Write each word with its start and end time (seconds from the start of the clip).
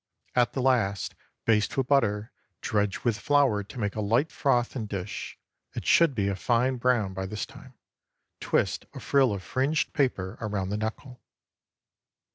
At 0.33 0.53
the 0.53 0.63
last, 0.63 1.13
baste 1.45 1.77
with 1.77 1.85
butter, 1.85 2.31
dredge 2.61 3.03
with 3.03 3.19
flour 3.19 3.61
to 3.63 3.77
make 3.77 3.95
a 3.95 4.01
light 4.01 4.31
froth, 4.31 4.75
and 4.75 4.89
dish. 4.89 5.37
It 5.75 5.85
should 5.85 6.15
be 6.15 6.27
a 6.27 6.35
fine 6.35 6.77
brown 6.77 7.13
by 7.13 7.27
this 7.27 7.45
time. 7.45 7.75
Twist 8.39 8.87
a 8.95 8.99
frill 8.99 9.31
of 9.31 9.43
fringed 9.43 9.93
paper 9.93 10.39
around 10.41 10.69
the 10.69 10.77
knuckle. 10.77 11.21